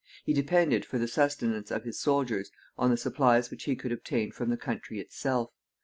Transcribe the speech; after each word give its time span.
He 0.25 0.33
depended 0.33 0.83
for 0.83 0.97
the 0.97 1.07
sustenance 1.07 1.69
of 1.69 1.83
his 1.83 1.99
soldiers 1.99 2.49
on 2.75 2.89
the 2.89 2.97
supplies 2.97 3.51
which 3.51 3.65
he 3.65 3.75
could 3.75 3.91
obtain 3.91 4.31
from 4.31 4.49
the 4.49 4.57
country 4.57 4.99
itself. 4.99 5.51